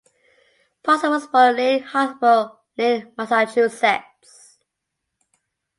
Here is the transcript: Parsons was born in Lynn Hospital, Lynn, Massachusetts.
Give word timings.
Parsons 0.81 1.11
was 1.11 1.27
born 1.27 1.49
in 1.51 1.55
Lynn 1.57 1.83
Hospital, 1.83 2.59
Lynn, 2.75 3.11
Massachusetts. 3.15 4.57